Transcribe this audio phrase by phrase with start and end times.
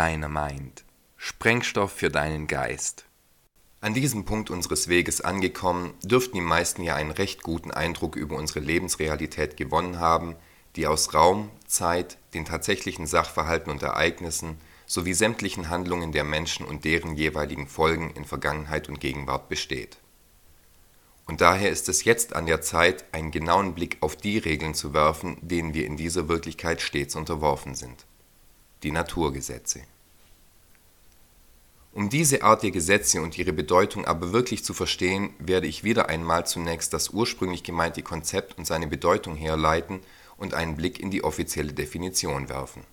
[0.00, 0.82] Dynamite.
[1.18, 3.04] Sprengstoff für deinen Geist.
[3.82, 8.36] An diesem Punkt unseres Weges angekommen, dürften die meisten ja einen recht guten Eindruck über
[8.36, 10.36] unsere Lebensrealität gewonnen haben,
[10.74, 14.56] die aus Raum, Zeit, den tatsächlichen Sachverhalten und Ereignissen
[14.86, 19.98] sowie sämtlichen Handlungen der Menschen und deren jeweiligen Folgen in Vergangenheit und Gegenwart besteht.
[21.26, 24.94] Und daher ist es jetzt an der Zeit, einen genauen Blick auf die Regeln zu
[24.94, 28.06] werfen, denen wir in dieser Wirklichkeit stets unterworfen sind
[28.82, 29.82] die Naturgesetze.
[31.92, 36.08] Um diese Art der Gesetze und ihre Bedeutung aber wirklich zu verstehen, werde ich wieder
[36.08, 40.00] einmal zunächst das ursprünglich gemeinte Konzept und seine Bedeutung herleiten
[40.36, 42.84] und einen Blick in die offizielle Definition werfen.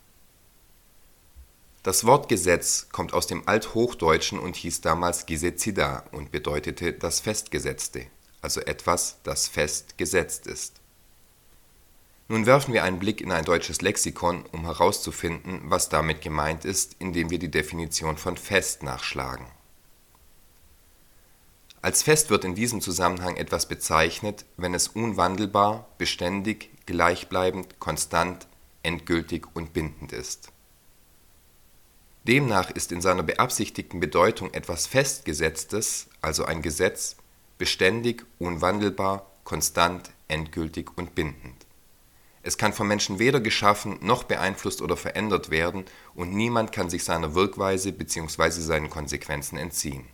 [1.84, 8.08] Das Wort Gesetz kommt aus dem Althochdeutschen und hieß damals Gesetzida und bedeutete das Festgesetzte,
[8.42, 10.82] also etwas, das fest gesetzt ist
[12.30, 16.98] nun werfen wir einen Blick in ein deutsches Lexikon, um herauszufinden, was damit gemeint ist,
[17.00, 19.46] indem wir die Definition von fest nachschlagen.
[21.82, 28.48] Als fest wird in diesem Zusammenhang etwas bezeichnet, wenn es unwandelbar, beständig, gleichbleibend, konstant,
[28.84, 30.52] endgültig und bindend ist.
[32.28, 37.16] Demnach ist in seiner beabsichtigten Bedeutung etwas Festgesetztes, also ein Gesetz,
[37.58, 41.57] beständig, unwandelbar, konstant, endgültig und bindend
[42.48, 45.84] es kann vom Menschen weder geschaffen noch beeinflusst oder verändert werden
[46.16, 48.52] und niemand kann sich seiner Wirkweise bzw.
[48.52, 50.06] seinen Konsequenzen entziehen.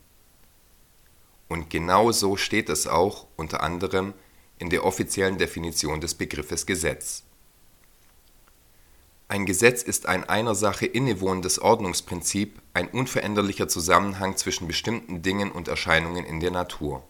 [1.48, 4.16] Und genau so steht es auch unter anderem
[4.58, 7.22] in der offiziellen Definition des Begriffes Gesetz.
[9.28, 15.68] Ein Gesetz ist ein einer Sache innewohnendes Ordnungsprinzip, ein unveränderlicher Zusammenhang zwischen bestimmten Dingen und
[15.68, 17.04] Erscheinungen in der Natur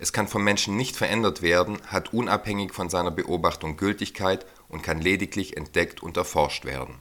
[0.00, 4.98] es kann vom Menschen nicht verändert werden, hat unabhängig von seiner Beobachtung Gültigkeit und kann
[4.98, 6.94] lediglich entdeckt und erforscht werden.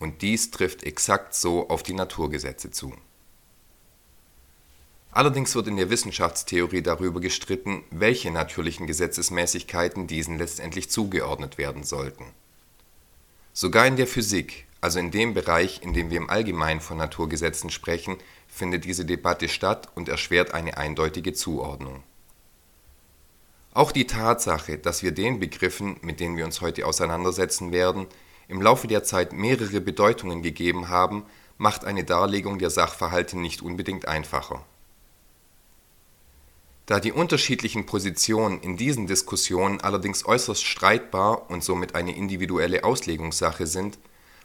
[0.00, 2.92] Und dies trifft exakt so auf die Naturgesetze zu.
[5.12, 12.24] Allerdings wird in der Wissenschaftstheorie darüber gestritten, welche natürlichen Gesetzesmäßigkeiten diesen letztendlich zugeordnet werden sollten.
[13.52, 17.70] Sogar in der Physik, also in dem Bereich, in dem wir im Allgemeinen von Naturgesetzen
[17.70, 22.02] sprechen, findet diese Debatte statt und erschwert eine eindeutige Zuordnung.
[23.72, 28.06] Auch die Tatsache, dass wir den Begriffen, mit denen wir uns heute auseinandersetzen werden,
[28.46, 31.24] im Laufe der Zeit mehrere Bedeutungen gegeben haben,
[31.56, 34.66] macht eine Darlegung der Sachverhalte nicht unbedingt einfacher.
[36.84, 43.66] Da die unterschiedlichen Positionen in diesen Diskussionen allerdings äußerst streitbar und somit eine individuelle Auslegungssache
[43.66, 43.98] sind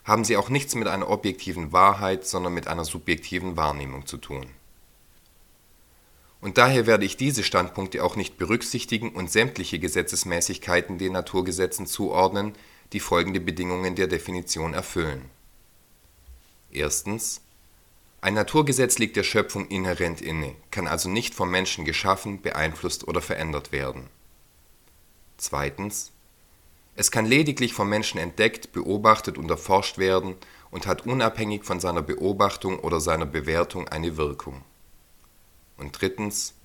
[0.09, 4.47] haben sie auch nichts mit einer objektiven Wahrheit, sondern mit einer subjektiven Wahrnehmung zu tun.
[6.41, 12.53] Und daher werde ich diese Standpunkte auch nicht berücksichtigen und sämtliche Gesetzesmäßigkeiten den Naturgesetzen zuordnen,
[12.91, 15.29] die folgende Bedingungen der Definition erfüllen.
[16.71, 17.41] Erstens.
[18.21, 23.21] Ein Naturgesetz liegt der Schöpfung inhärent inne, kann also nicht vom Menschen geschaffen, beeinflusst oder
[23.21, 24.09] verändert werden.
[25.37, 26.11] Zweitens.
[26.99, 30.35] Es kann lediglich vom Menschen entdeckt, beobachtet und erforscht werden
[30.69, 34.65] und hat unabhängig von seiner Beobachtung oder seiner Bewertung eine Wirkung.
[35.77, 36.55] Und drittens.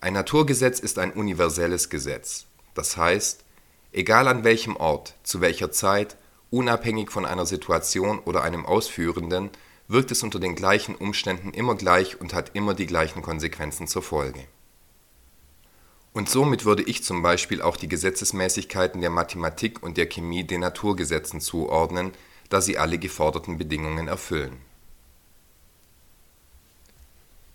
[0.00, 3.44] Ein Naturgesetz ist ein universelles Gesetz, das heißt,
[3.92, 6.16] egal an welchem Ort, zu welcher Zeit,
[6.50, 9.50] unabhängig von einer Situation oder einem Ausführenden,
[9.86, 14.02] wirkt es unter den gleichen Umständen immer gleich und hat immer die gleichen Konsequenzen zur
[14.02, 14.48] Folge
[16.12, 20.60] und somit würde ich zum Beispiel auch die Gesetzesmäßigkeiten der Mathematik und der Chemie den
[20.60, 22.12] Naturgesetzen zuordnen,
[22.48, 24.56] da sie alle geforderten Bedingungen erfüllen.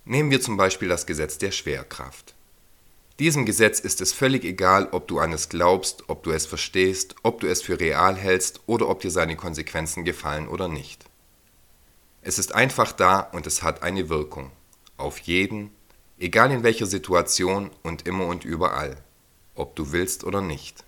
[0.05, 2.35] Nehmen wir zum Beispiel das Gesetz der Schwerkraft.
[3.19, 7.15] Diesem Gesetz ist es völlig egal, ob du an es glaubst, ob du es verstehst,
[7.23, 11.05] ob du es für real hältst oder ob dir seine Konsequenzen gefallen oder nicht.
[12.21, 14.51] Es ist einfach da und es hat eine Wirkung.
[14.97, 15.71] Auf jeden,
[16.17, 19.03] Egal in welcher Situation und immer und überall,
[19.53, 20.85] ob du willst oder nicht.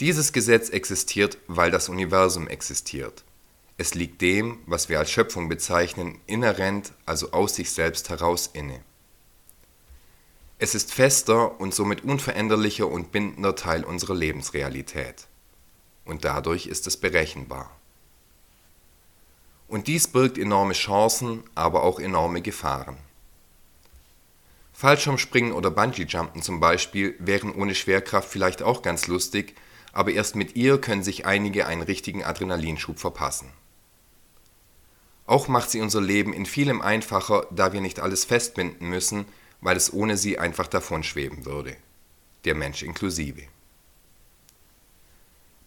[0.00, 3.24] Dieses Gesetz existiert, weil das Universum existiert.
[3.76, 8.80] Es liegt dem, was wir als Schöpfung bezeichnen, inhärent, also aus sich selbst heraus inne.
[10.58, 15.28] Es ist fester und somit unveränderlicher und bindender Teil unserer Lebensrealität.
[16.04, 17.70] Und dadurch ist es berechenbar.
[19.68, 22.96] Und dies birgt enorme Chancen, aber auch enorme Gefahren.
[24.78, 29.56] Fallschirmspringen oder Bungee-Jumpen zum Beispiel wären ohne Schwerkraft vielleicht auch ganz lustig,
[29.92, 33.50] aber erst mit ihr können sich einige einen richtigen Adrenalinschub verpassen.
[35.26, 39.24] Auch macht sie unser Leben in vielem einfacher, da wir nicht alles festbinden müssen,
[39.60, 41.74] weil es ohne sie einfach davonschweben würde.
[42.44, 43.42] Der Mensch inklusive.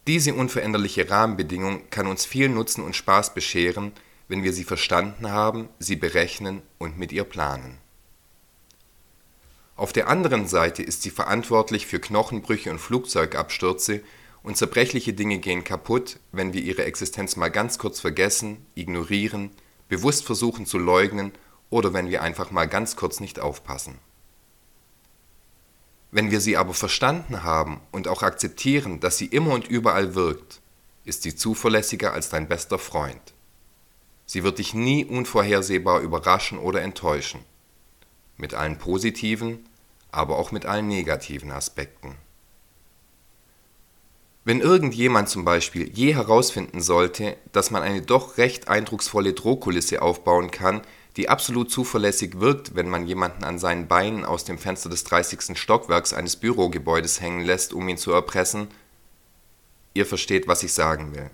[0.08, 3.92] Diese unveränderliche Rahmenbedingung kann uns viel Nutzen und Spaß bescheren,
[4.30, 7.81] wenn wir sie verstanden haben, sie berechnen und mit ihr planen.
[9.82, 14.04] Auf der anderen Seite ist sie verantwortlich für Knochenbrüche und Flugzeugabstürze
[14.44, 19.50] und zerbrechliche Dinge gehen kaputt, wenn wir ihre Existenz mal ganz kurz vergessen, ignorieren,
[19.90, 21.32] bewusst versuchen zu leugnen
[21.72, 23.98] oder wenn wir einfach mal ganz kurz nicht aufpassen.
[26.12, 30.62] Wenn wir sie aber verstanden haben und auch akzeptieren, dass sie immer und überall wirkt,
[31.06, 33.34] ist sie zuverlässiger als dein bester Freund.
[34.28, 37.44] Sie wird dich nie unvorhersehbar überraschen oder enttäuschen,
[38.38, 39.66] mit allen positiven,
[40.12, 42.16] aber auch mit allen negativen Aspekten.
[44.44, 50.50] Wenn irgendjemand zum Beispiel je herausfinden sollte, dass man eine doch recht eindrucksvolle Drohkulisse aufbauen
[50.50, 50.82] kann,
[51.18, 55.58] die absolut zuverlässig wirkt, wenn man jemanden an seinen Beinen aus dem Fenster des 30.
[55.58, 58.70] Stockwerks eines Bürogebäudes hängen lässt, um ihn zu erpressen,
[59.94, 61.30] ihr versteht, was ich sagen will.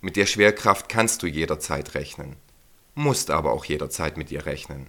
[0.00, 2.36] Mit der Schwerkraft kannst du jederzeit rechnen,
[2.94, 4.88] musst aber auch jederzeit mit ihr rechnen.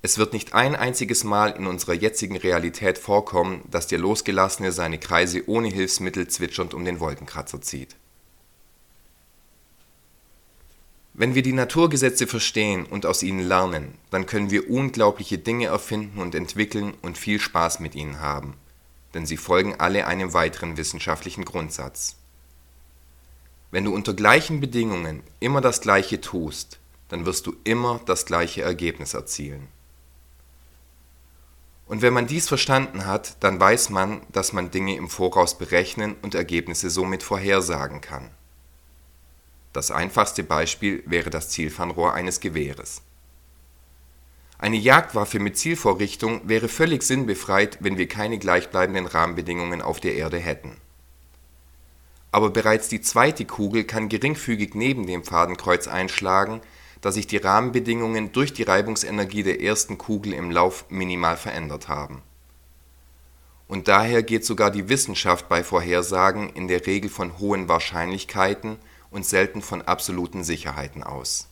[0.00, 4.98] Es wird nicht ein einziges Mal in unserer jetzigen Realität vorkommen, dass der Losgelassene seine
[4.98, 7.96] Kreise ohne Hilfsmittel zwitschernd um den Wolkenkratzer zieht.
[11.14, 16.20] Wenn wir die Naturgesetze verstehen und aus ihnen lernen, dann können wir unglaubliche Dinge erfinden
[16.20, 18.54] und entwickeln und viel Spaß mit ihnen haben,
[19.14, 22.14] denn sie folgen alle einem weiteren wissenschaftlichen Grundsatz.
[23.72, 26.78] Wenn du unter gleichen Bedingungen immer das Gleiche tust,
[27.08, 29.66] dann wirst du immer das gleiche Ergebnis erzielen.
[31.88, 36.16] Und wenn man dies verstanden hat, dann weiß man, dass man Dinge im Voraus berechnen
[36.20, 38.30] und Ergebnisse somit vorhersagen kann.
[39.72, 43.02] Das einfachste Beispiel wäre das Zielfernrohr eines Gewehres.
[44.58, 50.38] Eine Jagdwaffe mit Zielvorrichtung wäre völlig sinnbefreit, wenn wir keine gleichbleibenden Rahmenbedingungen auf der Erde
[50.38, 50.76] hätten.
[52.32, 56.60] Aber bereits die zweite Kugel kann geringfügig neben dem Fadenkreuz einschlagen
[57.00, 62.22] da sich die Rahmenbedingungen durch die Reibungsenergie der ersten Kugel im Lauf minimal verändert haben.
[63.68, 68.78] Und daher geht sogar die Wissenschaft bei Vorhersagen in der Regel von hohen Wahrscheinlichkeiten
[69.10, 71.48] und selten von absoluten Sicherheiten aus.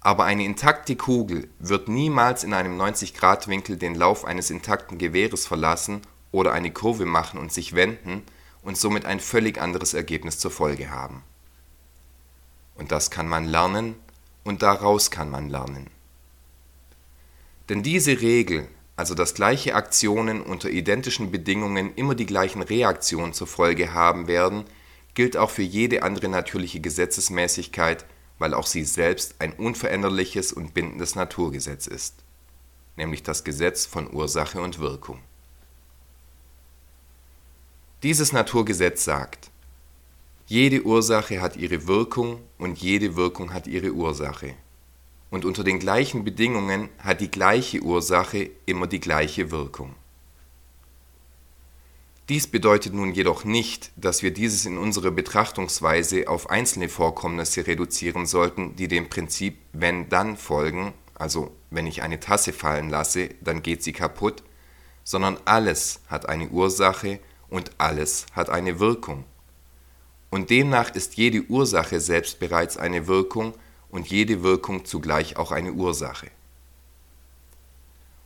[0.00, 6.00] Aber eine intakte Kugel wird niemals in einem 90-Grad-Winkel den Lauf eines intakten Gewehres verlassen
[6.32, 8.22] oder eine Kurve machen und sich wenden
[8.62, 11.22] und somit ein völlig anderes Ergebnis zur Folge haben
[12.76, 13.96] und das kann man lernen
[14.44, 15.88] und daraus kann man lernen.
[17.68, 23.46] Denn diese Regel, also dass gleiche Aktionen unter identischen Bedingungen immer die gleichen Reaktionen zur
[23.46, 24.64] Folge haben werden,
[25.14, 28.04] gilt auch für jede andere natürliche Gesetzesmäßigkeit,
[28.38, 32.14] weil auch sie selbst ein unveränderliches und bindendes Naturgesetz ist,
[32.96, 35.20] nämlich das Gesetz von Ursache und Wirkung.
[38.02, 39.50] Dieses Naturgesetz sagt,
[40.48, 44.54] jede Ursache hat ihre Wirkung und jede Wirkung hat ihre Ursache.
[45.28, 49.96] Und unter den gleichen Bedingungen hat die gleiche Ursache immer die gleiche Wirkung.
[52.28, 58.24] Dies bedeutet nun jedoch nicht, dass wir dieses in unserer Betrachtungsweise auf einzelne Vorkommnisse reduzieren
[58.26, 63.62] sollten, die dem Prinzip wenn dann folgen, also wenn ich eine Tasse fallen lasse, dann
[63.62, 64.44] geht sie kaputt,
[65.02, 69.24] sondern alles hat eine Ursache und alles hat eine Wirkung
[70.30, 73.54] und demnach ist jede Ursache selbst bereits eine Wirkung
[73.90, 76.30] und jede Wirkung zugleich auch eine Ursache.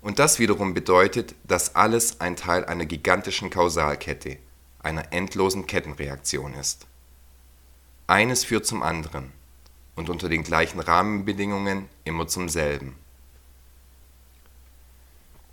[0.00, 4.38] Und das wiederum bedeutet, dass alles ein Teil einer gigantischen Kausalkette,
[4.78, 6.86] einer endlosen Kettenreaktion ist.
[8.06, 9.32] Eines führt zum anderen
[9.94, 12.96] und unter den gleichen Rahmenbedingungen immer zum selben.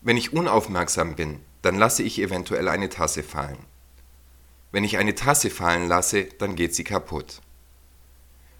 [0.01, 3.65] Wenn ich unaufmerksam bin, dann lasse ich eventuell eine Tasse fallen
[4.71, 7.41] wenn ich eine Tasse fallen lasse, dann geht sie kaputt.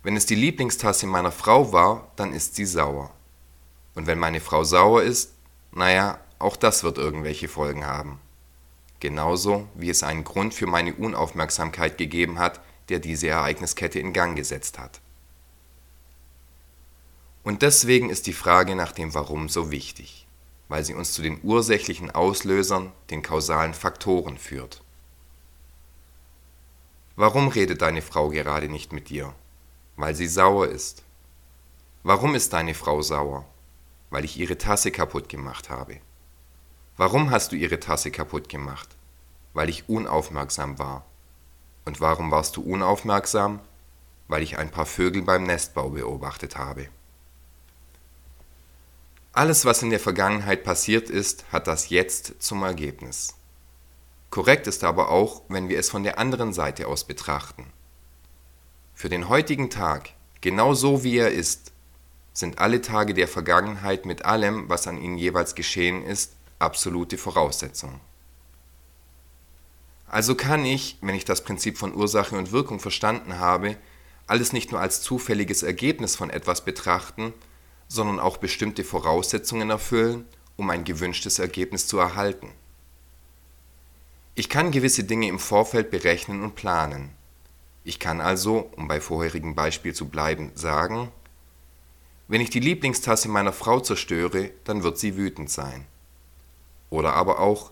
[0.04, 3.12] Wenn es die Lieblingstasse meiner Frau war, dann ist sie sauer.
[3.94, 5.34] Und wenn meine Frau sauer ist,
[5.72, 8.20] naja, auch das wird irgendwelche Folgen haben.
[9.00, 14.36] Genauso wie es einen Grund für meine Unaufmerksamkeit gegeben hat, der diese Ereigniskette in Gang
[14.36, 15.02] gesetzt hat.
[17.44, 20.28] Und deswegen ist die Frage nach dem Warum so wichtig,
[20.68, 24.82] weil sie uns zu den ursächlichen Auslösern, den kausalen Faktoren führt.
[27.20, 29.34] Warum redet deine Frau gerade nicht mit dir?
[29.96, 31.02] Weil sie sauer ist.
[32.04, 33.44] Warum ist deine Frau sauer?
[34.12, 36.00] Weil ich ihre Tasse kaputt gemacht habe.
[36.96, 38.90] Warum hast du ihre Tasse kaputt gemacht?
[39.56, 41.06] Weil ich unaufmerksam war.
[41.86, 43.62] Und warum warst du unaufmerksam?
[44.28, 46.88] Weil ich ein paar Vögel beim Nestbau beobachtet habe.
[49.34, 53.37] Alles, was in der Vergangenheit passiert ist, hat das Jetzt zum Ergebnis.
[54.30, 57.72] Korrekt ist aber auch, wenn wir es von der anderen Seite aus betrachten.
[58.94, 61.72] Für den heutigen Tag, genau so wie er ist,
[62.34, 68.00] sind alle Tage der Vergangenheit mit allem, was an ihnen jeweils geschehen ist, absolute Voraussetzungen.
[70.08, 73.78] Also kann ich, wenn ich das Prinzip von Ursache und Wirkung verstanden habe,
[74.26, 77.34] alles nicht nur als zufälliges Ergebnis von etwas betrachten,
[77.88, 82.52] sondern auch bestimmte Voraussetzungen erfüllen, um ein gewünschtes Ergebnis zu erhalten.
[84.40, 87.10] Ich kann gewisse Dinge im Vorfeld berechnen und planen.
[87.84, 91.12] Ich kann also, um bei vorherigem Beispiel zu bleiben, sagen,
[92.28, 95.88] wenn ich die Lieblingstasse meiner Frau zerstöre, dann wird sie wütend sein.
[96.92, 97.72] Oder aber auch,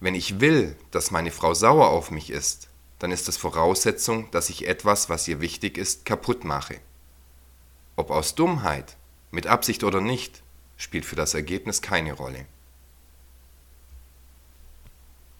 [0.00, 4.50] wenn ich will, dass meine Frau sauer auf mich ist, dann ist es Voraussetzung, dass
[4.50, 6.78] ich etwas, was ihr wichtig ist, kaputt mache.
[7.96, 8.98] Ob aus Dummheit,
[9.30, 10.42] mit Absicht oder nicht,
[10.76, 12.44] spielt für das Ergebnis keine Rolle.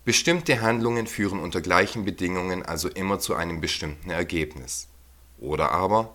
[0.04, 4.88] Bestimmte Handlungen führen unter gleichen Bedingungen also immer zu einem bestimmten Ergebnis.
[5.38, 6.14] Oder aber,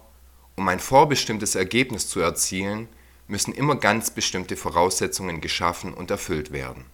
[0.55, 2.89] um ein vorbestimmtes Ergebnis zu erzielen,
[3.27, 6.85] müssen immer ganz bestimmte Voraussetzungen geschaffen und erfüllt werden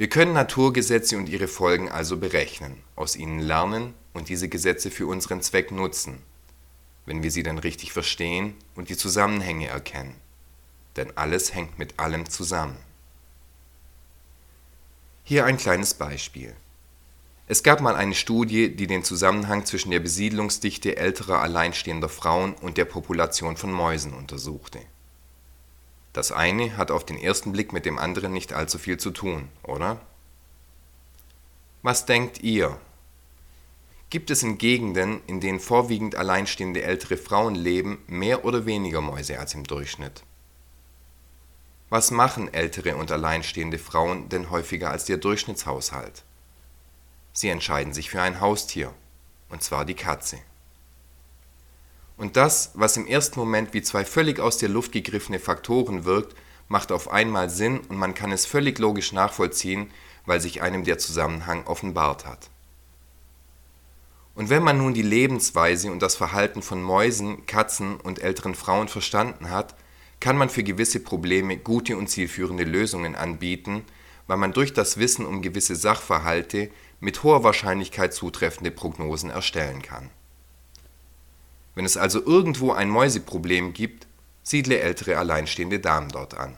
[0.00, 5.06] wir können Naturgesetze und ihre Folgen also berechnen, aus ihnen lernen und diese Gesetze für
[5.06, 6.22] unseren Zweck nutzen,
[7.04, 10.14] wenn wir sie dann richtig verstehen und die Zusammenhänge erkennen.
[10.96, 12.78] Denn alles hängt mit allem zusammen.
[15.30, 16.56] Hier ein kleines Beispiel.
[17.46, 22.76] Es gab mal eine Studie, die den Zusammenhang zwischen der Besiedlungsdichte älterer alleinstehender Frauen und
[22.76, 24.80] der Population von Mäusen untersuchte
[26.12, 29.48] das eine hat auf den ersten Blick mit dem anderen nicht allzu viel zu tun,
[29.62, 30.00] oder?
[31.82, 32.78] Was denkt ihr?
[34.10, 39.38] Gibt es in Gegenden, in denen vorwiegend alleinstehende ältere Frauen leben, mehr oder weniger Mäuse
[39.38, 40.24] als im Durchschnitt?
[41.90, 46.22] Was machen ältere und alleinstehende Frauen denn häufiger als der Durchschnittshaushalt?
[47.32, 48.94] Sie entscheiden sich für ein Haustier,
[49.48, 50.38] und zwar die Katze.
[52.16, 56.36] Und das, was im ersten Moment wie zwei völlig aus der Luft gegriffene Faktoren wirkt,
[56.68, 59.90] macht auf einmal Sinn und man kann es völlig logisch nachvollziehen,
[60.26, 62.50] weil sich einem der Zusammenhang offenbart hat.
[64.36, 68.86] Und wenn man nun die Lebensweise und das Verhalten von Mäusen, Katzen und älteren Frauen
[68.86, 69.74] verstanden hat,
[70.20, 73.84] kann man für gewisse Probleme gute und zielführende Lösungen anbieten,
[74.26, 80.10] weil man durch das Wissen um gewisse Sachverhalte mit hoher Wahrscheinlichkeit zutreffende Prognosen erstellen kann
[81.74, 84.06] wenn es also irgendwo ein Mäuseproblem gibt,
[84.42, 86.54] siedle ältere alleinstehende Damen dort an.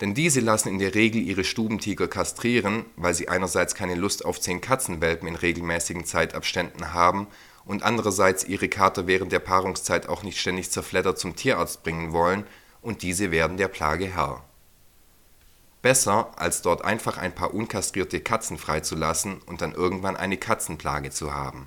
[0.00, 4.40] Denn diese lassen in der Regel ihre Stubentiger kastrieren, weil sie einerseits keine Lust auf
[4.40, 7.26] zehn Katzenwelpen in regelmäßigen Zeitabständen haben
[7.64, 12.46] und andererseits ihre Kater während der Paarungszeit auch nicht ständig zerfleddert zum Tierarzt bringen wollen
[12.80, 14.44] und diese werden der Plage Herr.
[15.80, 21.34] Besser, als dort einfach ein paar unkastrierte Katzen freizulassen und dann irgendwann eine Katzenplage zu
[21.34, 21.66] haben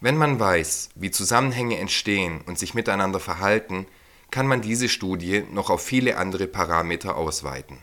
[0.00, 3.86] wenn man weiß, wie Zusammenhänge entstehen und sich miteinander verhalten,
[4.30, 7.78] kann man diese Studie noch auf viele andere Parameter ausweiten.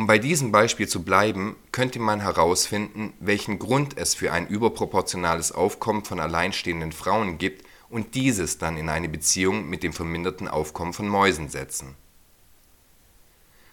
[0.00, 5.52] Um bei diesem Beispiel zu bleiben, könnte man herausfinden, welchen Grund es für ein überproportionales
[5.52, 10.94] Aufkommen von alleinstehenden Frauen gibt und dieses dann in eine Beziehung mit dem verminderten Aufkommen
[10.94, 11.96] von Mäusen setzen.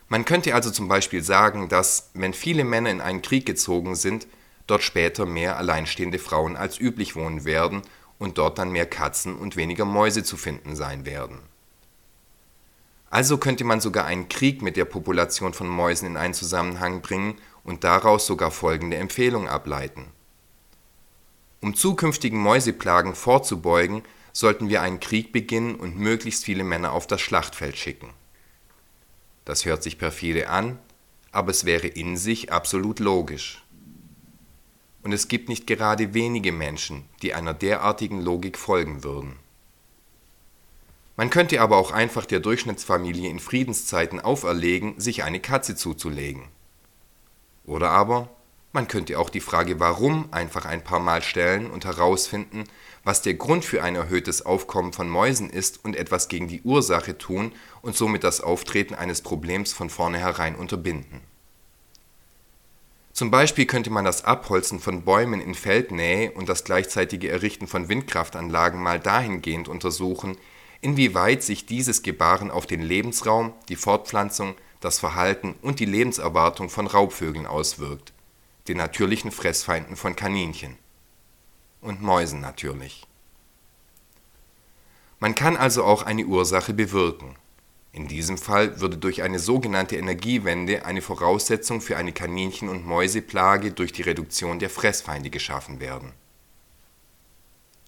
[0.10, 4.28] Man könnte also zum Beispiel sagen, dass, wenn viele Männer in einen Krieg gezogen sind,
[4.68, 7.84] dort später mehr alleinstehende Frauen als üblich wohnen werden
[8.20, 11.40] und dort dann mehr Katzen und weniger Mäuse zu finden sein werden.
[13.10, 17.36] Also könnte man sogar einen Krieg mit der Population von Mäusen in einen Zusammenhang bringen
[17.64, 20.06] und daraus sogar folgende Empfehlung ableiten.
[21.62, 27.22] Um zukünftigen Mäuseplagen vorzubeugen, sollten wir einen Krieg beginnen und möglichst viele Männer auf das
[27.22, 28.10] Schlachtfeld schicken.
[29.46, 30.78] Das hört sich perfide an,
[31.32, 33.64] aber es wäre in sich absolut logisch
[35.08, 39.40] und es gibt nicht gerade wenige Menschen, die einer derartigen Logik folgen würden.
[41.18, 46.44] Man könnte aber auch einfach der Durchschnittsfamilie in Friedenszeiten auferlegen, sich eine Katze zuzulegen.
[47.66, 48.30] Oder aber
[48.72, 52.64] man könnte auch die Frage warum einfach ein paar Mal stellen und herausfinden,
[53.04, 57.18] was der Grund für ein erhöhtes Aufkommen von Mäusen ist und etwas gegen die Ursache
[57.18, 61.22] tun und somit das Auftreten eines Problems von vornherein unterbinden
[63.18, 67.90] zum Beispiel könnte man das Abholzen von Bäumen in Feldnähe und das gleichzeitige Errichten von
[67.90, 70.38] Windkraftanlagen mal dahingehend untersuchen,
[70.82, 76.88] inwieweit sich dieses Gebaren auf den Lebensraum, die Fortpflanzung, das Verhalten und die Lebenserwartung von
[76.88, 78.14] Raubvögeln auswirkt,
[78.68, 80.78] den natürlichen Fressfeinden von Kaninchen.
[81.82, 83.06] Und Mäusen natürlich.
[85.20, 87.36] Man kann also auch eine Ursache bewirken,
[87.98, 93.72] In diesem Fall würde durch eine sogenannte Energiewende eine Voraussetzung für eine Kaninchen und Mäuseplage
[93.72, 96.14] durch die Reduktion der Fressfeinde geschaffen werden.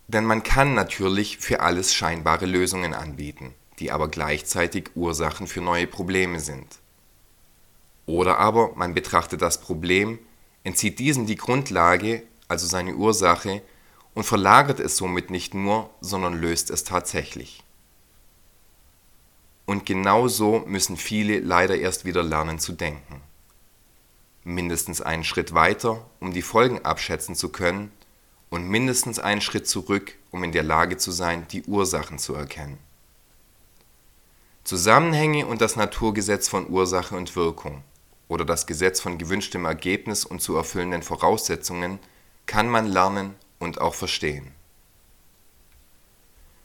[0.10, 5.86] Denn man kann natürlich für alles scheinbare Lösungen anbieten, die aber gleichzeitig Ursachen für neue
[5.86, 6.80] Probleme sind.
[8.08, 10.18] Oder aber man betrachtet das Problem,
[10.64, 13.62] entzieht diesem die Grundlage, also seine Ursache,
[14.16, 17.64] und verlagert es somit nicht nur, sondern löst es tatsächlich.
[19.68, 23.22] Und genau so müssen viele leider erst wieder lernen zu denken.
[24.44, 27.92] Mindestens einen Schritt weiter, um die Folgen abschätzen zu können,
[28.50, 32.78] und mindestens einen Schritt zurück, um in der Lage zu sein, die Ursachen zu erkennen.
[34.64, 37.84] Zusammenhänge und das Naturgesetz von Ursache und Wirkung
[38.28, 42.00] oder das Gesetz von gewünschtem Ergebnis und zu erfüllenden Voraussetzungen
[42.46, 44.52] kann man lernen und auch verstehen.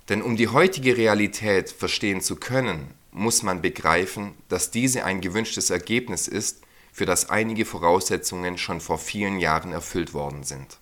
[0.09, 5.71] Denn um die heutige Realität verstehen zu können, muss man begreifen, dass diese ein gewünschtes
[5.71, 6.61] Ergebnis ist,
[6.93, 10.79] für das einige Voraussetzungen schon vor vielen Jahren erfüllt worden sind.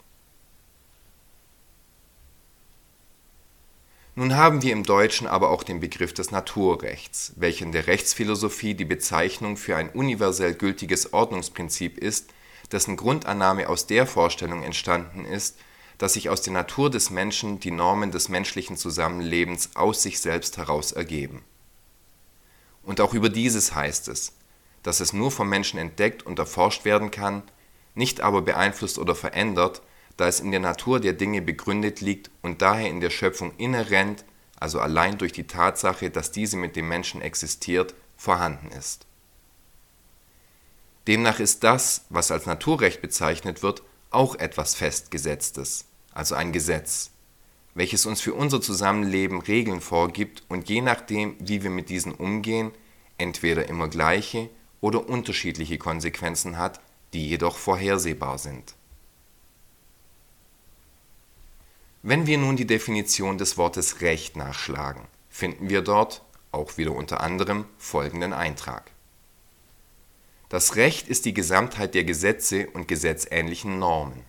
[4.15, 8.75] Nun haben wir im Deutschen aber auch den Begriff des Naturrechts, welcher in der Rechtsphilosophie
[8.75, 12.29] die Bezeichnung für ein universell gültiges Ordnungsprinzip ist,
[12.71, 15.57] dessen Grundannahme aus der Vorstellung entstanden ist,
[15.97, 20.59] dass sich aus der Natur des Menschen die Normen des menschlichen Zusammenlebens aus sich selbst
[20.59, 21.43] heraus ergeben.
[22.83, 24.33] Und auch über dieses heißt es,
[24.83, 27.45] dass es nur vom Menschen entdeckt und erforscht werden kann,
[27.95, 29.81] nicht aber beeinflusst oder verändert,
[30.23, 34.25] da es in der Natur der Dinge begründet liegt und daher in der Schöpfung inhärent,
[34.57, 39.05] also allein durch die Tatsache, dass diese mit dem Menschen existiert, vorhanden ist.
[41.09, 47.11] Demnach ist das, was als Naturrecht bezeichnet wird, auch etwas Festgesetztes, also ein Gesetz,
[47.75, 52.71] welches uns für unser Zusammenleben Regeln vorgibt und je nachdem, wie wir mit diesen umgehen,
[53.19, 56.79] entweder immer gleiche oder unterschiedliche Konsequenzen hat,
[57.13, 58.77] die jedoch vorhersehbar sind.
[62.05, 67.21] Wenn wir nun die Definition des Wortes Recht nachschlagen, finden wir dort, auch wieder unter
[67.21, 68.91] anderem, folgenden Eintrag.
[70.49, 74.25] Das Recht ist die Gesamtheit der Gesetze und gesetzähnlichen Normen.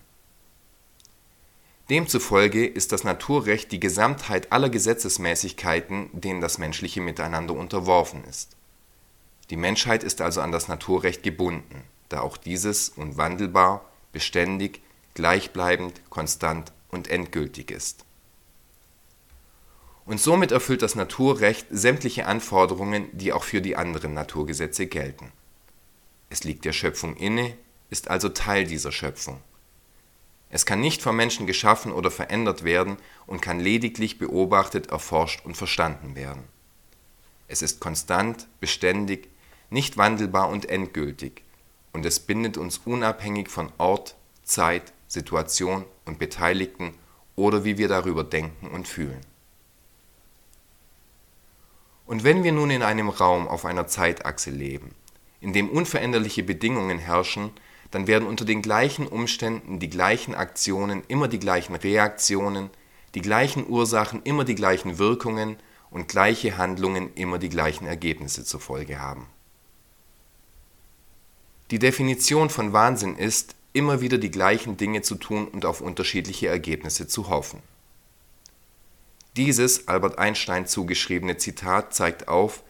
[1.90, 8.56] Demzufolge ist das Naturrecht die Gesamtheit aller Gesetzesmäßigkeiten, denen das menschliche Miteinander unterworfen ist.
[9.50, 14.80] Die Menschheit ist also an das Naturrecht gebunden, da auch dieses unwandelbar, beständig,
[15.14, 18.04] gleichbleibend, konstant und endgültig ist.
[20.06, 25.32] Und somit erfüllt das Naturrecht sämtliche Anforderungen, die auch für die anderen Naturgesetze gelten.
[26.30, 27.56] Es liegt der Schöpfung inne,
[27.90, 29.40] ist also Teil dieser Schöpfung.
[30.50, 35.56] Es kann nicht vom Menschen geschaffen oder verändert werden und kann lediglich beobachtet, erforscht und
[35.56, 36.44] verstanden werden.
[37.48, 39.28] Es ist konstant, beständig,
[39.70, 41.42] nicht wandelbar und endgültig,
[41.92, 46.92] und es bindet uns unabhängig von Ort, Zeit, Situation und Beteiligten
[47.36, 49.20] oder wie wir darüber denken und fühlen.
[52.06, 54.94] Und wenn wir nun in einem Raum auf einer Zeitachse leben,
[55.40, 57.50] in dem unveränderliche Bedingungen herrschen,
[57.90, 62.70] dann werden unter den gleichen Umständen die gleichen Aktionen immer die gleichen Reaktionen,
[63.14, 65.56] die gleichen Ursachen immer die gleichen Wirkungen
[65.90, 69.28] und gleiche Handlungen immer die gleichen Ergebnisse zur Folge haben.
[71.70, 76.48] Die Definition von Wahnsinn ist, immer wieder die gleichen Dinge zu tun und auf unterschiedliche
[76.48, 77.60] Ergebnisse zu hoffen.
[79.36, 82.62] Dieses Albert Einstein zugeschriebene Zitat zeigt auf,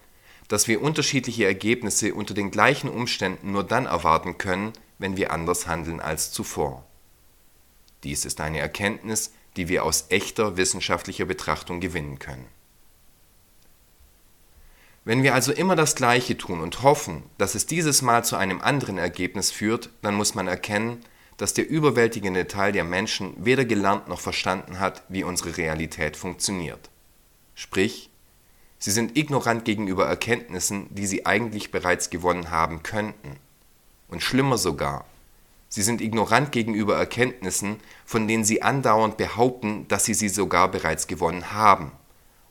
[0.49, 5.67] dass wir unterschiedliche Ergebnisse unter den gleichen Umständen nur dann erwarten können, wenn wir anders
[5.67, 6.85] handeln als zuvor.
[8.03, 12.54] Dies ist eine Erkenntnis, die wir aus echter wissenschaftlicher Betrachtung gewinnen können
[15.05, 18.61] wenn wir also immer das Gleiche tun und hoffen, dass es dieses Mal zu einem
[18.63, 21.01] anderen Ergebnis führt, dann muss man erkennen,
[21.37, 26.91] dass der überwältigende Teil der Menschen weder gelernt noch verstanden hat, wie unsere Realität funktioniert.
[27.55, 28.09] Sprich,
[28.79, 33.37] sie sind ignorant gegenüber Erkenntnissen, die sie eigentlich bereits gewonnen haben könnten.
[34.09, 35.05] Und schlimmer sogar,
[35.69, 41.09] sie sind ignorant gegenüber Erkenntnissen, von denen sie andauernd behaupten, dass sie sie sogar bereits
[41.09, 41.93] gewonnen haben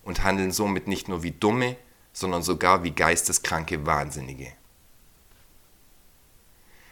[0.04, 1.78] und handeln somit nicht nur wie dumme,
[2.14, 4.48] sondern sogar wie geisteskranke Wahnsinnige.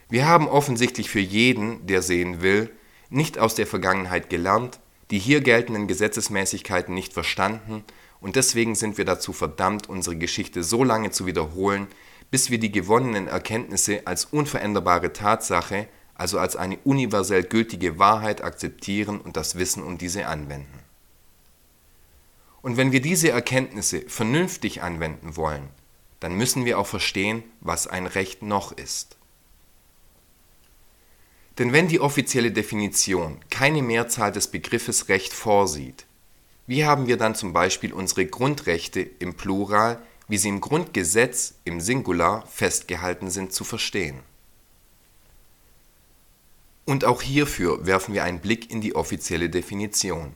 [0.09, 2.69] Wir haben offensichtlich für jeden, der sehen will,
[3.09, 4.79] nicht aus der Vergangenheit gelernt,
[5.11, 7.85] die hier geltenden Gesetzesmäßigkeiten nicht verstanden
[8.19, 11.87] und deswegen sind wir dazu verdammt, unsere Geschichte so lange zu wiederholen,
[12.29, 19.19] bis wir die gewonnenen Erkenntnisse als unveränderbare Tatsache, also als eine universell gültige Wahrheit akzeptieren
[19.19, 20.79] und das Wissen um diese anwenden.
[22.61, 25.69] Und wenn wir diese Erkenntnisse vernünftig anwenden wollen,
[26.19, 29.17] dann müssen wir auch verstehen, was ein Recht noch ist.
[31.57, 36.05] Denn wenn die offizielle Definition keine Mehrzahl des Begriffes Recht vorsieht,
[36.67, 41.81] wie haben wir dann zum Beispiel unsere Grundrechte im Plural, wie sie im Grundgesetz im
[41.81, 44.19] Singular festgehalten sind, zu verstehen?
[46.85, 50.33] Und auch hierfür werfen wir einen Blick in die offizielle Definition.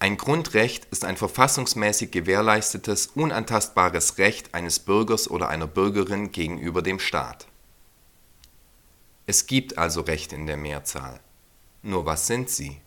[0.00, 7.00] Ein Grundrecht ist ein verfassungsmäßig gewährleistetes, unantastbares Recht eines Bürgers oder einer Bürgerin gegenüber dem
[7.00, 7.48] Staat.
[9.26, 11.20] Es gibt also Rechte in der Mehrzahl.
[11.82, 12.80] Nur was sind sie?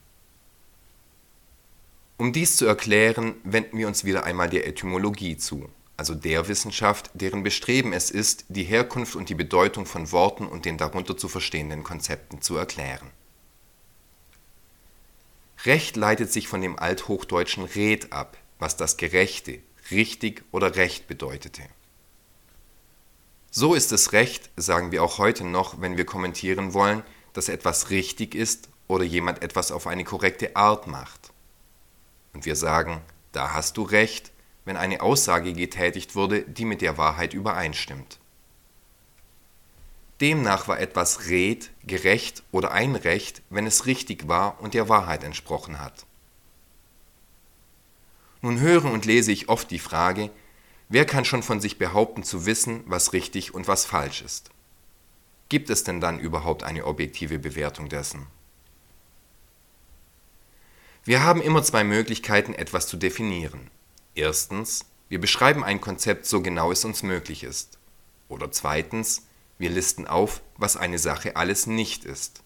[2.17, 7.11] Um dies zu erklären, wenden wir uns wieder einmal der Etymologie zu, also der Wissenschaft,
[7.13, 11.27] deren Bestreben es ist, die Herkunft und die Bedeutung von Worten und den darunter zu
[11.27, 13.09] verstehenden Konzepten zu erklären.
[15.65, 19.59] Recht leitet sich von dem althochdeutschen red ab, was das Gerechte,
[19.91, 21.61] richtig oder recht bedeutete.
[23.51, 27.89] So ist es Recht, sagen wir auch heute noch, wenn wir kommentieren wollen, dass etwas
[27.89, 31.31] richtig ist oder jemand etwas auf eine korrekte Art macht.
[32.33, 33.01] Und wir sagen,
[33.33, 34.31] da hast du recht,
[34.63, 38.20] wenn eine Aussage getätigt wurde, die mit der Wahrheit übereinstimmt.
[40.21, 45.23] Demnach war etwas red, gerecht oder ein Recht, wenn es richtig war und der Wahrheit
[45.23, 46.05] entsprochen hat.
[48.41, 50.29] Nun höre und lese ich oft die Frage,
[50.89, 54.51] wer kann schon von sich behaupten zu wissen, was richtig und was falsch ist?
[55.49, 58.27] Gibt es denn dann überhaupt eine objektive Bewertung dessen?
[61.03, 63.71] Wir haben immer zwei Möglichkeiten, etwas zu definieren.
[64.13, 67.79] Erstens, wir beschreiben ein Konzept so genau es uns möglich ist.
[68.29, 69.23] Oder zweitens,
[69.61, 72.41] wir listen auf, was eine Sache alles nicht ist.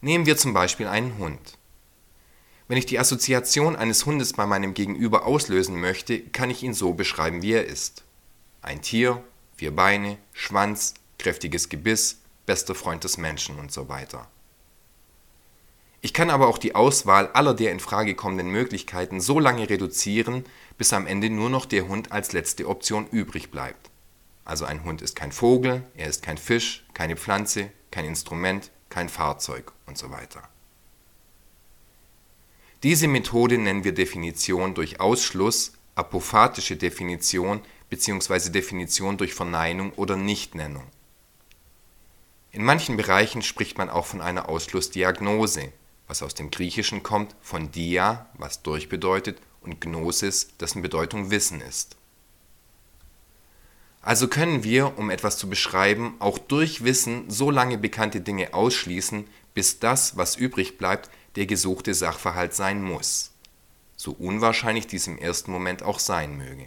[0.00, 1.58] Nehmen wir zum Beispiel einen Hund.
[2.68, 6.94] Wenn ich die Assoziation eines Hundes bei meinem Gegenüber auslösen möchte, kann ich ihn so
[6.94, 8.04] beschreiben, wie er ist.
[8.62, 9.22] Ein Tier,
[9.56, 14.28] vier Beine, Schwanz, kräftiges Gebiss, bester Freund des Menschen und so weiter.
[16.00, 20.44] Ich kann aber auch die Auswahl aller der in Frage kommenden Möglichkeiten so lange reduzieren,
[20.76, 23.90] bis am Ende nur noch der Hund als letzte Option übrig bleibt.
[24.44, 29.08] Also ein Hund ist kein Vogel, er ist kein Fisch, keine Pflanze, kein Instrument, kein
[29.08, 30.48] Fahrzeug und so weiter.
[32.82, 38.50] Diese Methode nennen wir Definition durch Ausschluss, apophatische Definition bzw.
[38.50, 40.84] Definition durch Verneinung oder Nichtnennung.
[42.52, 45.72] In manchen Bereichen spricht man auch von einer Ausschlussdiagnose,
[46.06, 51.62] was aus dem Griechischen kommt, von dia, was durch bedeutet, und gnosis, dessen Bedeutung Wissen
[51.62, 51.96] ist.
[54.04, 59.26] Also können wir, um etwas zu beschreiben, auch durch Wissen so lange bekannte Dinge ausschließen,
[59.54, 63.32] bis das, was übrig bleibt, der gesuchte Sachverhalt sein muss,
[63.96, 66.66] so unwahrscheinlich dies im ersten Moment auch sein möge.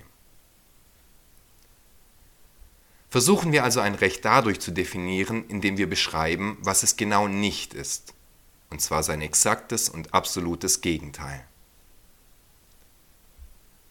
[3.08, 7.76] Versuchen wir also ein Recht dadurch zu definieren, indem wir beschreiben, was es genau nicht
[7.76, 8.16] ist
[8.72, 11.46] und zwar sein exaktes und absolutes Gegenteil.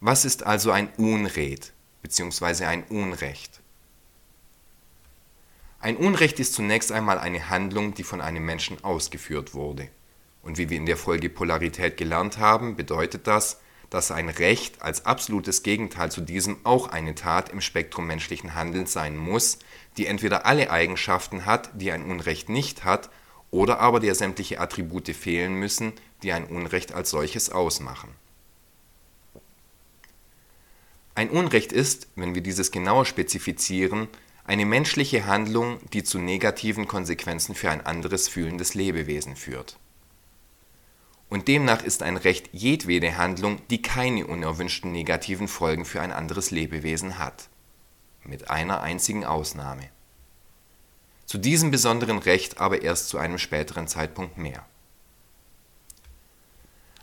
[0.01, 2.65] Was ist also ein Unred bzw.
[2.65, 3.61] ein Unrecht?
[5.79, 9.89] Ein Unrecht ist zunächst einmal eine Handlung, die von einem Menschen ausgeführt wurde.
[10.41, 15.05] Und wie wir in der Folge Polarität gelernt haben, bedeutet das, dass ein Recht als
[15.05, 19.59] absolutes Gegenteil zu diesem auch eine Tat im Spektrum menschlichen Handelns sein muss,
[19.97, 23.09] die entweder alle Eigenschaften hat, die ein Unrecht nicht hat,
[23.51, 28.09] oder aber der sämtliche Attribute fehlen müssen, die ein Unrecht als solches ausmachen.
[31.17, 34.07] Ein Unrecht ist, wenn wir dieses genauer spezifizieren,
[34.45, 39.79] eine menschliche Handlung, die zu negativen Konsequenzen für ein anderes fühlendes Lebewesen führt.
[41.27, 46.51] Und demnach ist ein Recht jedwede Handlung, die keine unerwünschten negativen Folgen für ein anderes
[46.51, 47.49] Lebewesen hat.
[48.23, 49.89] Mit einer einzigen Ausnahme
[51.25, 54.67] zu diesem besonderen Recht aber erst zu einem späteren Zeitpunkt mehr.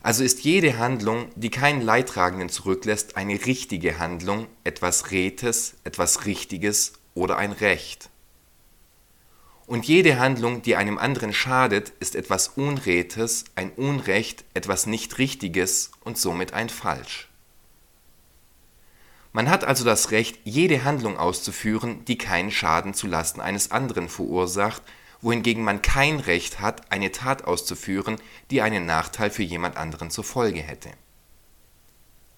[0.05, 6.93] Also ist jede Handlung, die keinen Leidtragenden zurücklässt, eine richtige Handlung, etwas Retes, etwas Richtiges
[7.15, 8.11] oder ein Recht.
[9.65, 15.91] Und jede Handlung, die einem anderen schadet, ist etwas Unretes, ein Unrecht, etwas nicht Richtiges
[16.03, 17.31] und somit ein Falsch.
[19.33, 24.11] Man hat also das Recht, jede Handlung auszuführen, die keinen Schaden zu Lasten eines anderen
[24.11, 24.83] verursacht,
[25.25, 28.17] wohingegen man kein Recht hat, eine Tat auszuführen,
[28.51, 30.91] die einen Nachteil für jemand anderen zur Folge hätte.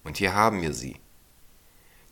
[0.03, 0.95] Und hier haben wir sie.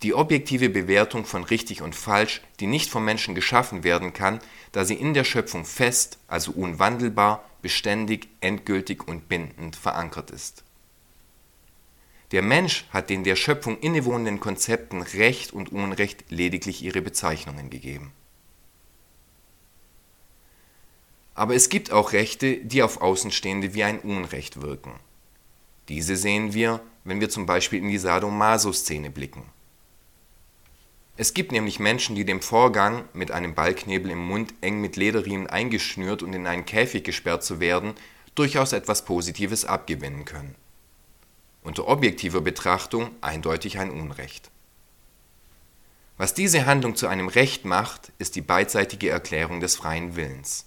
[0.04, 4.40] Die objektive Bewertung von richtig und falsch, die nicht vom Menschen geschaffen werden kann,
[4.74, 10.64] da sie in der Schöpfung fest, also unwandelbar, beständig, endgültig und bindend verankert ist.
[12.32, 18.12] Der Mensch hat den der Schöpfung innewohnenden Konzepten Recht und Unrecht lediglich ihre Bezeichnungen gegeben.
[21.36, 24.94] Aber es gibt auch Rechte, die auf Außenstehende wie ein Unrecht wirken.
[25.90, 29.44] Diese sehen wir, wenn wir zum Beispiel in die Sadomaso-Szene blicken.
[31.18, 35.48] Es gibt nämlich Menschen, die dem Vorgang, mit einem Ballknebel im Mund eng mit Lederriemen
[35.48, 37.94] eingeschnürt und in einen Käfig gesperrt zu werden,
[38.34, 40.56] durchaus etwas Positives abgewinnen können.
[41.64, 44.52] Unter objektiver Betrachtung eindeutig ein Unrecht.
[46.18, 50.66] Was diese Handlung zu einem Recht macht, ist die beidseitige Erklärung des freien Willens.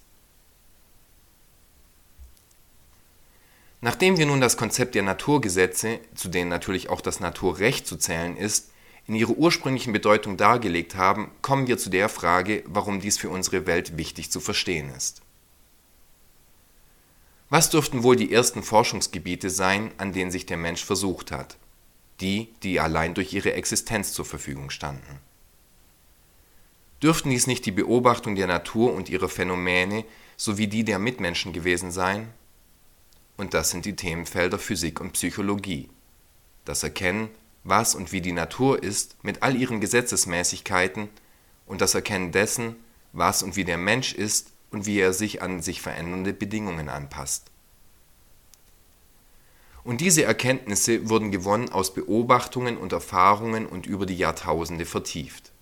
[3.80, 8.36] Nachdem wir nun das Konzept der Naturgesetze, zu denen natürlich auch das Naturrecht zu zählen
[8.36, 8.70] ist,
[9.06, 13.66] in ihrer ursprünglichen Bedeutung dargelegt haben, kommen wir zu der Frage, warum dies für unsere
[13.66, 15.22] Welt wichtig zu verstehen ist.
[17.50, 21.56] Was dürften wohl die ersten Forschungsgebiete sein, an denen sich der Mensch versucht hat?
[22.20, 25.20] Die, die allein durch ihre Existenz zur Verfügung standen.
[27.02, 30.04] Dürften dies nicht die Beobachtung der Natur und ihrer Phänomene
[30.36, 32.28] sowie die der Mitmenschen gewesen sein?
[33.38, 35.88] Und das sind die Themenfelder Physik und Psychologie.
[36.66, 37.30] Das Erkennen,
[37.64, 41.08] was und wie die Natur ist, mit all ihren Gesetzesmäßigkeiten,
[41.64, 42.76] und das Erkennen dessen,
[43.12, 47.50] was und wie der Mensch ist und wie er sich an sich verändernde Bedingungen anpasst.
[49.84, 55.52] Und diese Erkenntnisse wurden gewonnen aus Beobachtungen und Erfahrungen und über die Jahrtausende vertieft.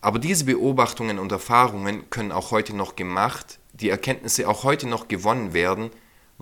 [0.00, 5.06] Aber diese Beobachtungen und Erfahrungen können auch heute noch gemacht, die Erkenntnisse auch heute noch
[5.06, 5.90] gewonnen werden,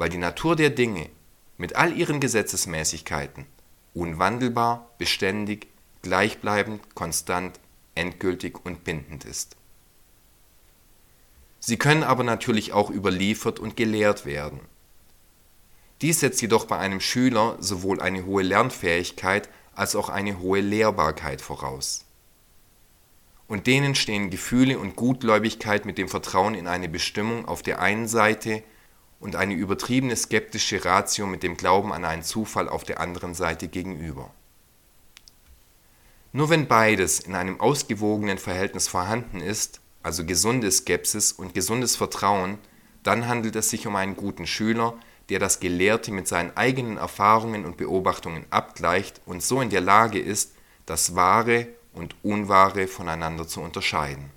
[0.01, 1.11] weil die Natur der Dinge
[1.59, 3.45] mit all ihren Gesetzesmäßigkeiten
[3.93, 5.67] unwandelbar, beständig,
[6.01, 7.61] gleichbleibend, konstant,
[7.95, 9.57] endgültig und bindend ist.
[11.59, 14.61] Sie können aber natürlich auch überliefert und gelehrt werden.
[16.01, 21.43] Dies setzt jedoch bei einem Schüler sowohl eine hohe Lernfähigkeit als auch eine hohe Lehrbarkeit
[21.43, 22.07] voraus.
[23.49, 28.09] Und denen stehen Gefühle und Gutgläubigkeit mit dem Vertrauen in eine Bestimmung auf der einen
[28.09, 28.63] Seite
[29.21, 33.69] und eine übertriebene skeptische Ratio mit dem Glauben an einen Zufall auf der anderen Seite
[33.69, 34.31] gegenüber.
[36.33, 42.59] Nur wenn beides in einem ausgewogenen Verhältnis vorhanden ist, also gesunde Skepsis und gesundes Vertrauen,
[43.03, 44.95] dann handelt es sich um einen guten Schüler,
[45.29, 50.19] der das Gelehrte mit seinen eigenen Erfahrungen und Beobachtungen abgleicht und so in der Lage
[50.19, 50.55] ist,
[50.87, 54.31] das Wahre und Unwahre voneinander zu unterscheiden.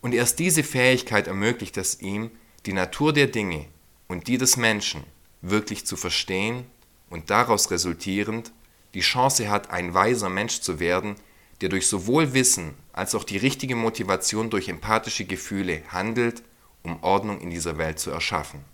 [0.00, 2.30] Und erst diese Fähigkeit ermöglicht es ihm,
[2.66, 3.66] die Natur der Dinge
[4.08, 5.04] und die des Menschen
[5.40, 6.66] wirklich zu verstehen
[7.08, 8.52] und daraus resultierend
[8.94, 11.16] die Chance hat, ein weiser Mensch zu werden,
[11.60, 16.42] der durch sowohl Wissen als auch die richtige Motivation durch empathische Gefühle handelt,
[16.82, 18.64] um Ordnung in dieser Welt zu erschaffen.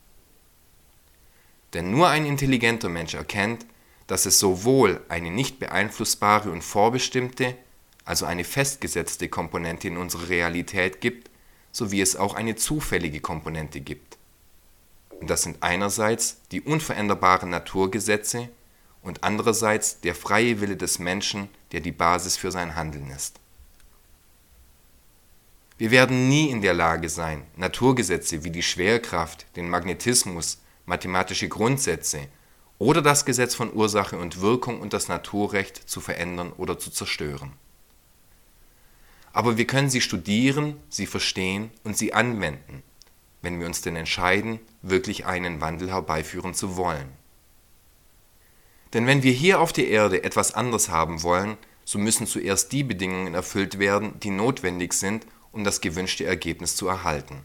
[1.75, 3.67] Denn nur ein intelligenter Mensch erkennt,
[4.07, 7.57] dass es sowohl eine nicht beeinflussbare und vorbestimmte,
[8.05, 11.31] also eine festgesetzte Komponente in unserer Realität gibt,
[11.73, 14.19] sowie es auch eine zufällige Komponente gibt.
[15.21, 18.49] Und das sind einerseits die unveränderbaren Naturgesetze
[19.03, 23.41] und andererseits der freie Wille des Menschen, der die Basis für sein Handeln ist.
[25.79, 32.29] Wir werden nie in der Lage sein, Naturgesetze wie die Schwerkraft, den Magnetismus, mathematische Grundsätze
[32.79, 37.53] oder das Gesetz von Ursache und Wirkung und das Naturrecht zu verändern oder zu zerstören.
[39.33, 42.83] Aber wir können sie studieren, sie verstehen und sie anwenden,
[43.41, 47.09] wenn wir uns denn entscheiden, wirklich einen Wandel herbeiführen zu wollen.
[48.93, 52.85] Denn wenn wir hier auf der Erde etwas anderes haben wollen, so müssen zuerst die
[52.85, 57.45] Bedingungen erfüllt werden, die notwendig sind, um das gewünschte Ergebnis zu erhalten.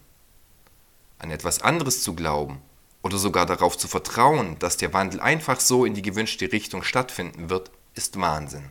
[1.18, 2.60] An etwas anderes zu glauben
[3.02, 7.50] oder sogar darauf zu vertrauen, dass der Wandel einfach so in die gewünschte Richtung stattfinden
[7.50, 8.70] wird, ist Wahnsinn.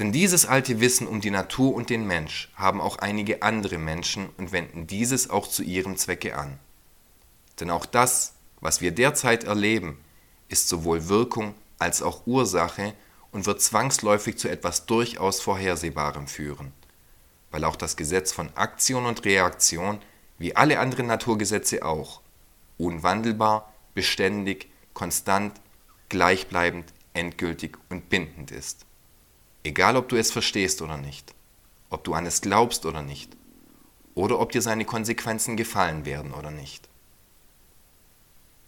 [0.00, 4.30] Denn dieses alte Wissen um die Natur und den Mensch haben auch einige andere Menschen
[4.38, 6.58] und wenden dieses auch zu ihrem Zwecke an.
[7.60, 8.32] Denn auch das,
[8.62, 10.02] was wir derzeit erleben,
[10.48, 12.94] ist sowohl Wirkung als auch Ursache
[13.30, 16.72] und wird zwangsläufig zu etwas durchaus Vorhersehbarem führen,
[17.50, 19.98] weil auch das Gesetz von Aktion und Reaktion,
[20.38, 22.22] wie alle anderen Naturgesetze auch,
[22.78, 25.60] unwandelbar, beständig, konstant,
[26.08, 28.86] gleichbleibend, endgültig und bindend ist.
[29.62, 31.34] Egal ob du es verstehst oder nicht,
[31.90, 33.36] ob du an es glaubst oder nicht,
[34.14, 36.88] oder ob dir seine Konsequenzen gefallen werden oder nicht.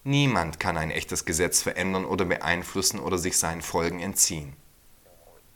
[0.05, 4.55] Niemand kann ein echtes Gesetz verändern oder beeinflussen oder sich seinen Folgen entziehen.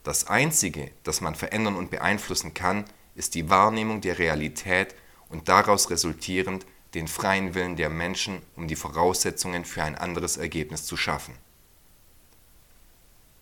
[0.05, 2.85] Das Einzige, das man verändern und beeinflussen kann,
[3.16, 4.94] ist die Wahrnehmung der Realität
[5.29, 10.85] und daraus resultierend den freien Willen der Menschen, um die Voraussetzungen für ein anderes Ergebnis
[10.85, 11.35] zu schaffen.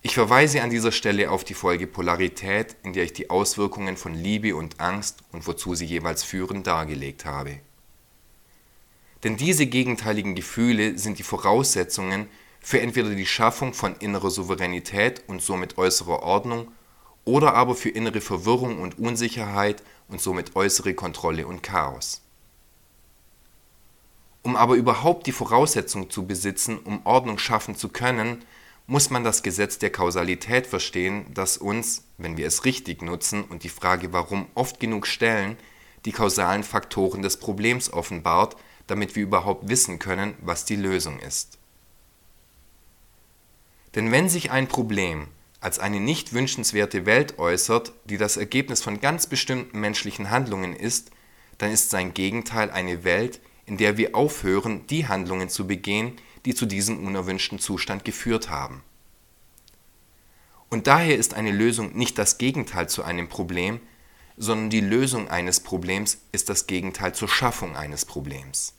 [0.05, 4.13] Ich verweise an dieser Stelle auf die Folge Polarität, in der ich die Auswirkungen von
[4.13, 7.59] Liebe und Angst und wozu sie jeweils führen dargelegt habe.
[9.23, 12.27] Denn diese gegenteiligen Gefühle sind die Voraussetzungen
[12.59, 16.67] für entweder die Schaffung von innerer Souveränität und somit äußerer Ordnung
[17.23, 22.21] oder aber für innere Verwirrung und Unsicherheit und somit äußere Kontrolle und Chaos.
[24.43, 28.45] Um aber überhaupt die Voraussetzung zu besitzen, um Ordnung schaffen zu können,
[28.87, 33.63] muss man das Gesetz der Kausalität verstehen, das uns, wenn wir es richtig nutzen und
[33.63, 35.57] die Frage warum oft genug stellen,
[36.05, 38.55] die kausalen Faktoren des Problems offenbart,
[38.87, 41.57] damit wir überhaupt wissen können, was die Lösung ist.
[43.95, 45.27] Denn wenn sich ein Problem
[45.61, 51.09] als eine nicht wünschenswerte Welt äußert, die das Ergebnis von ganz bestimmten menschlichen Handlungen ist,
[51.57, 56.55] dann ist sein Gegenteil eine Welt, in der wir aufhören, die Handlungen zu begehen, die
[56.55, 58.83] zu diesem unerwünschten Zustand geführt haben.
[60.69, 63.79] Und daher ist eine Lösung nicht das Gegenteil zu einem Problem,
[64.37, 68.73] sondern die Lösung eines Problems ist das Gegenteil zur Schaffung eines Problems.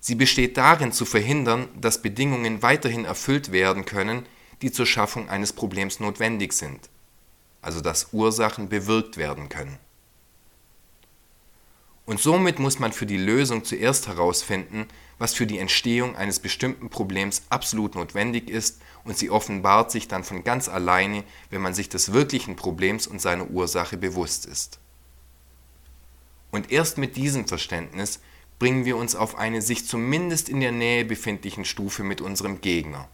[0.00, 4.26] Sie besteht darin zu verhindern, dass Bedingungen weiterhin erfüllt werden können,
[4.60, 6.88] die zur Schaffung eines Problems notwendig sind,
[7.60, 9.78] also dass Ursachen bewirkt werden können.
[12.04, 14.86] Und somit muss man für die Lösung zuerst herausfinden,
[15.18, 20.24] was für die Entstehung eines bestimmten Problems absolut notwendig ist, und sie offenbart sich dann
[20.24, 24.78] von ganz alleine, wenn man sich des wirklichen Problems und seiner Ursache bewusst ist.
[26.50, 28.20] Und erst mit diesem Verständnis
[28.58, 33.08] bringen wir uns auf eine sich zumindest in der Nähe befindlichen Stufe mit unserem Gegner.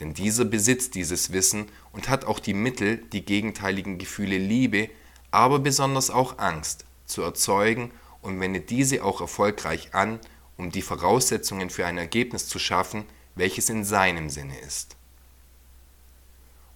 [0.00, 4.90] Denn dieser besitzt dieses Wissen und hat auch die Mittel, die gegenteiligen Gefühle Liebe,
[5.30, 7.90] aber besonders auch Angst zu erzeugen
[8.24, 10.18] und wendet diese auch erfolgreich an,
[10.56, 14.96] um die Voraussetzungen für ein Ergebnis zu schaffen, welches in seinem Sinne ist.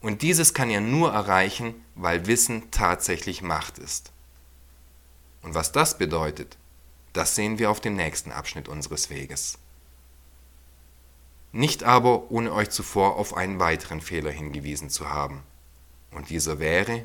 [0.00, 4.12] Und dieses kann er nur erreichen, weil Wissen tatsächlich Macht ist.
[5.42, 6.56] Und was das bedeutet,
[7.12, 9.58] das sehen wir auf dem nächsten Abschnitt unseres Weges.
[11.50, 15.42] Nicht aber, ohne euch zuvor auf einen weiteren Fehler hingewiesen zu haben.
[16.10, 17.04] Und dieser wäre,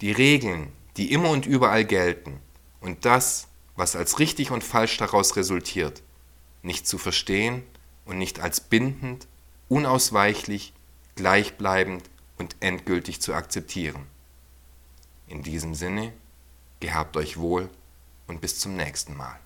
[0.00, 2.40] die Regeln, die immer und überall gelten,
[2.82, 6.02] und das, was als richtig und falsch daraus resultiert,
[6.62, 7.62] nicht zu verstehen
[8.04, 9.26] und nicht als bindend,
[9.68, 10.74] unausweichlich,
[11.14, 14.06] gleichbleibend und endgültig zu akzeptieren.
[15.28, 16.12] In diesem Sinne,
[16.80, 17.70] gehabt euch wohl
[18.26, 19.38] und bis zum nächsten Mal.